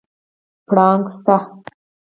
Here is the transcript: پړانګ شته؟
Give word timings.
پړانګ 0.67 1.03
شته؟ 1.13 1.35